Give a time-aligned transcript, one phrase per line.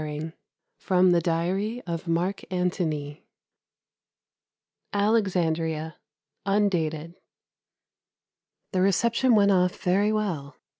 [0.01, 0.33] XV
[0.79, 3.23] FROM THE DIARY OF MARK ANTONY
[4.93, 5.97] Alexandria
[6.43, 7.13] (undated).
[8.71, 10.55] The reception went off very well.